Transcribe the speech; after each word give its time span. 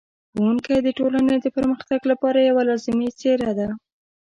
ښوونکی 0.31 0.77
د 0.83 0.87
ټولنې 0.99 1.35
د 1.41 1.45
پرمختګ 1.57 1.99
لپاره 2.11 2.39
یوه 2.49 2.63
لازمي 2.69 3.09
څېره 3.19 3.51
ده. 3.59 3.67